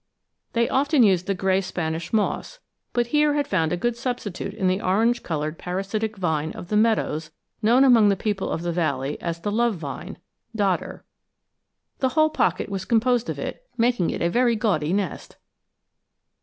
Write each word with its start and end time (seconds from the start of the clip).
They 0.53 0.67
often 0.67 1.03
use 1.03 1.21
the 1.21 1.35
gray 1.35 1.61
Spanish 1.61 2.11
moss, 2.11 2.57
but 2.91 3.05
here 3.13 3.35
had 3.35 3.47
found 3.47 3.71
a 3.71 3.77
good 3.77 3.95
substitute 3.95 4.55
in 4.55 4.67
the 4.67 4.81
orange 4.81 5.21
colored 5.21 5.59
parasitic 5.59 6.17
vine 6.17 6.51
of 6.53 6.69
the 6.69 6.75
meadows 6.75 7.29
known 7.61 7.83
among 7.83 8.09
the 8.09 8.15
people 8.15 8.49
of 8.49 8.63
the 8.63 8.71
valley 8.71 9.21
as 9.21 9.41
the 9.41 9.51
'love 9.51 9.75
vine' 9.75 10.17
(dodder). 10.55 11.05
The 11.99 12.09
whole 12.09 12.31
pocket 12.31 12.67
was 12.67 12.83
composed 12.83 13.29
of 13.29 13.37
it, 13.37 13.63
making 13.77 14.09
a 14.19 14.27
very 14.27 14.55
gaudy 14.55 14.91
nest. 14.91 15.37